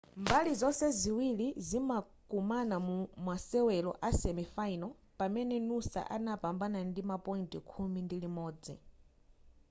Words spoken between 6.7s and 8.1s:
ndi ma point khumi